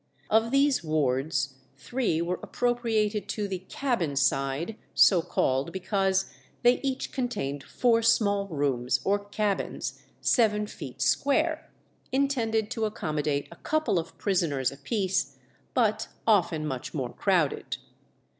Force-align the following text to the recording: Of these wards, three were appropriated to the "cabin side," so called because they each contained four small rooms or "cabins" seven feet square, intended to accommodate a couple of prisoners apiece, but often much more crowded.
Of 0.31 0.49
these 0.49 0.83
wards, 0.83 1.57
three 1.77 2.23
were 2.23 2.39
appropriated 2.41 3.29
to 3.29 3.47
the 3.47 3.59
"cabin 3.69 4.15
side," 4.15 4.75
so 4.95 5.21
called 5.21 5.71
because 5.71 6.25
they 6.63 6.79
each 6.81 7.11
contained 7.11 7.61
four 7.63 8.01
small 8.01 8.47
rooms 8.47 8.99
or 9.03 9.23
"cabins" 9.25 10.01
seven 10.19 10.65
feet 10.65 11.03
square, 11.03 11.69
intended 12.11 12.71
to 12.71 12.85
accommodate 12.85 13.47
a 13.51 13.57
couple 13.57 13.99
of 13.99 14.17
prisoners 14.17 14.71
apiece, 14.71 15.37
but 15.75 16.07
often 16.25 16.65
much 16.65 16.95
more 16.95 17.13
crowded. 17.13 17.77